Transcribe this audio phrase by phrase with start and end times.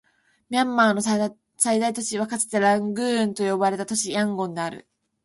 [0.49, 1.01] ミャンマーの
[1.59, 4.87] 最大都市はかつてラングーンと呼ばれた都市、ヤンゴンである